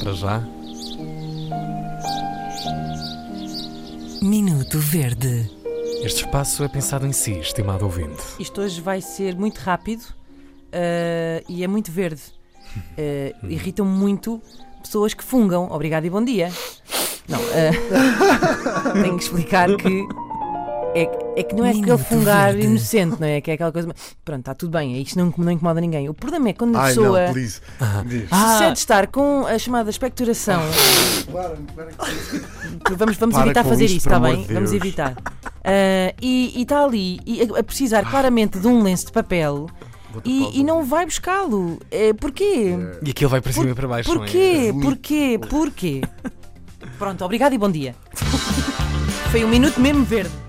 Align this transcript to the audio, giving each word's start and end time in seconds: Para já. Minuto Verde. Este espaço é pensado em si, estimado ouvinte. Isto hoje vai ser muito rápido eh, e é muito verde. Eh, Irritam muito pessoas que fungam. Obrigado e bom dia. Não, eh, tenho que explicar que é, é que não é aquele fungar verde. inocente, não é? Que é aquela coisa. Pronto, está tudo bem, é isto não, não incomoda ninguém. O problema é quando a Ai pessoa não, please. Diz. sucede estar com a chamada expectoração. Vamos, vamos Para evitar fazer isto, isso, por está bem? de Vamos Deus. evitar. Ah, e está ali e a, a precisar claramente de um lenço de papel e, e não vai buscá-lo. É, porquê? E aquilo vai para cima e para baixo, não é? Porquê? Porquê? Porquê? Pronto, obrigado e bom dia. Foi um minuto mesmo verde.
Para 0.00 0.12
já. 0.12 0.42
Minuto 4.20 4.78
Verde. 4.78 5.50
Este 6.02 6.26
espaço 6.26 6.62
é 6.62 6.68
pensado 6.68 7.06
em 7.06 7.12
si, 7.12 7.38
estimado 7.38 7.86
ouvinte. 7.86 8.22
Isto 8.38 8.60
hoje 8.60 8.82
vai 8.82 9.00
ser 9.00 9.34
muito 9.34 9.56
rápido 9.58 10.04
eh, 10.70 11.42
e 11.48 11.64
é 11.64 11.66
muito 11.66 11.90
verde. 11.90 12.22
Eh, 12.98 13.32
Irritam 13.44 13.86
muito 13.86 14.42
pessoas 14.82 15.14
que 15.14 15.22
fungam. 15.22 15.70
Obrigado 15.70 16.04
e 16.04 16.10
bom 16.10 16.22
dia. 16.24 16.50
Não, 17.28 17.38
eh, 17.52 17.70
tenho 19.00 19.16
que 19.16 19.22
explicar 19.22 19.74
que 19.76 20.06
é, 20.94 21.06
é 21.36 21.42
que 21.42 21.54
não 21.54 21.64
é 21.64 21.70
aquele 21.70 21.98
fungar 21.98 22.52
verde. 22.52 22.66
inocente, 22.66 23.16
não 23.20 23.26
é? 23.26 23.40
Que 23.40 23.50
é 23.50 23.54
aquela 23.54 23.72
coisa. 23.72 23.92
Pronto, 24.24 24.40
está 24.40 24.54
tudo 24.54 24.70
bem, 24.78 24.94
é 24.96 24.98
isto 24.98 25.18
não, 25.18 25.32
não 25.36 25.50
incomoda 25.52 25.80
ninguém. 25.80 26.08
O 26.08 26.14
problema 26.14 26.48
é 26.48 26.52
quando 26.52 26.76
a 26.76 26.82
Ai 26.82 26.88
pessoa 26.94 27.26
não, 27.26 27.32
please. 27.32 27.60
Diz. 28.06 28.28
sucede 28.30 28.78
estar 28.78 29.06
com 29.08 29.46
a 29.46 29.58
chamada 29.58 29.90
expectoração. 29.90 30.60
Vamos, 32.96 33.16
vamos 33.16 33.34
Para 33.34 33.44
evitar 33.46 33.64
fazer 33.64 33.84
isto, 33.86 33.96
isso, 33.96 34.08
por 34.08 34.14
está 34.16 34.20
bem? 34.28 34.42
de 34.46 34.54
Vamos 34.54 34.70
Deus. 34.70 34.82
evitar. 34.82 35.16
Ah, 35.64 36.14
e 36.20 36.60
está 36.62 36.84
ali 36.84 37.18
e 37.26 37.42
a, 37.42 37.58
a 37.60 37.62
precisar 37.62 38.08
claramente 38.08 38.58
de 38.58 38.66
um 38.66 38.82
lenço 38.82 39.06
de 39.06 39.12
papel 39.12 39.66
e, 40.24 40.60
e 40.60 40.64
não 40.64 40.84
vai 40.84 41.04
buscá-lo. 41.04 41.78
É, 41.90 42.12
porquê? 42.12 42.76
E 43.04 43.10
aquilo 43.10 43.30
vai 43.30 43.40
para 43.40 43.52
cima 43.52 43.70
e 43.70 43.74
para 43.74 43.88
baixo, 43.88 44.08
não 44.14 44.22
é? 44.22 44.26
Porquê? 44.26 44.72
Porquê? 44.80 45.40
Porquê? 45.50 46.00
Pronto, 46.98 47.24
obrigado 47.24 47.54
e 47.54 47.58
bom 47.58 47.70
dia. 47.70 47.94
Foi 49.32 49.44
um 49.44 49.48
minuto 49.48 49.80
mesmo 49.80 50.04
verde. 50.04 50.43